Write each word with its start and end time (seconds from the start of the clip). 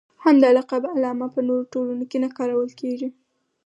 همدا 0.23 0.49
لقب 0.57 0.83
علامه 0.95 1.27
په 1.35 1.39
نورو 1.47 1.65
ټولنو 1.73 2.05
کې 2.09 2.17
نه 2.23 2.29
کارول 2.37 2.69
کېږي. 2.79 3.09